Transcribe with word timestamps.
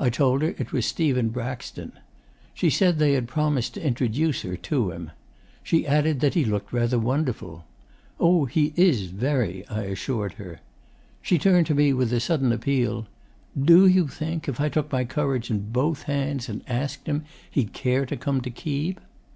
I 0.00 0.10
told 0.10 0.42
her 0.42 0.48
it 0.58 0.72
was 0.72 0.84
Stephen 0.84 1.28
Braxton. 1.28 1.92
She 2.54 2.70
said 2.70 2.98
they 2.98 3.12
had 3.12 3.28
promised 3.28 3.74
to 3.74 3.86
introduce 3.86 4.42
her 4.42 4.56
to 4.56 4.90
him. 4.90 5.12
She 5.62 5.86
added 5.86 6.18
that 6.18 6.34
he 6.34 6.44
looked 6.44 6.72
rather 6.72 6.98
wonderful. 6.98 7.64
"Oh, 8.18 8.46
he 8.46 8.72
is, 8.74 9.02
very," 9.06 9.64
I 9.68 9.82
assured 9.82 10.32
her. 10.32 10.58
She 11.22 11.38
turned 11.38 11.68
to 11.68 11.76
me 11.76 11.92
with 11.92 12.12
a 12.12 12.18
sudden 12.18 12.50
appeal: 12.50 13.06
"DO 13.56 13.86
you 13.86 14.08
think, 14.08 14.48
if 14.48 14.60
I 14.60 14.68
took 14.68 14.90
my 14.90 15.04
courage 15.04 15.52
in 15.52 15.70
both 15.70 16.02
hands 16.02 16.48
and 16.48 16.64
asked 16.66 17.06
him, 17.06 17.22
he'd 17.48 17.72
care 17.72 18.04
to 18.06 18.16
come 18.16 18.40
to 18.40 18.50
Keeb?" 18.50 18.98